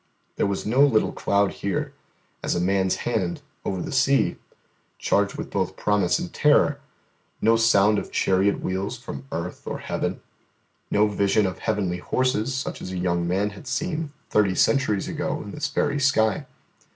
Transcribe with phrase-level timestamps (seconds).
[0.37, 1.93] There was no little cloud here,
[2.41, 4.37] as a man's hand, over the sea,
[4.97, 6.79] charged with both promise and terror;
[7.39, 10.19] no sound of chariot wheels from earth or heaven,
[10.89, 15.39] no vision of heavenly horses such as a young man had seen thirty centuries ago
[15.43, 16.47] in this very sky.